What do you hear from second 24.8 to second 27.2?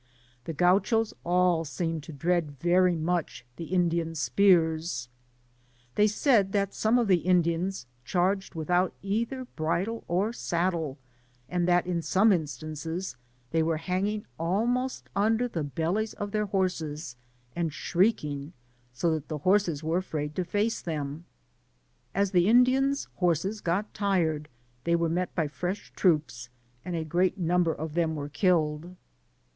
they were met by fresh troops, and a